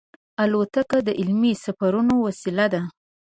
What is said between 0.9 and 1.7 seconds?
د علمي